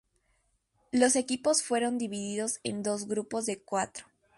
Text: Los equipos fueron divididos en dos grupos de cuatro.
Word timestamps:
Los 0.91 1.15
equipos 1.15 1.61
fueron 1.61 1.99
divididos 1.99 2.59
en 2.63 2.81
dos 2.81 3.07
grupos 3.07 3.45
de 3.45 3.61
cuatro. 3.61 4.07